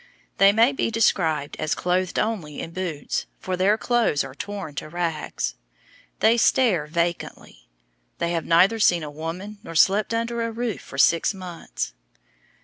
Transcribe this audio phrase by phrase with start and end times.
[0.39, 4.89] They may be described as clothed only in boots, for their clothes are torn to
[4.89, 5.53] rags.
[6.21, 7.67] They stare vacantly.
[8.17, 11.93] They have neither seen a woman nor slept under a roof for six months.